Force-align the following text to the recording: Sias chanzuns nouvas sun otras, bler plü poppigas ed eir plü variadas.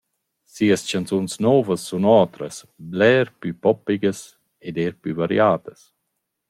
Sias 0.53 0.81
chanzuns 0.89 1.33
nouvas 1.45 1.81
sun 1.87 2.03
otras, 2.21 2.55
bler 2.93 3.25
plü 3.39 3.51
poppigas 3.63 4.19
ed 4.67 4.75
eir 4.83 4.93
plü 5.01 5.11
variadas. 5.19 5.81